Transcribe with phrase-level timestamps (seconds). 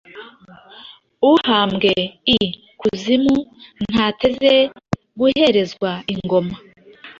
[1.31, 1.91] Uhambwe
[2.37, 2.37] i
[2.79, 3.35] kuzimu
[3.91, 4.53] Ntateze
[5.19, 6.55] guherezwa ingoma,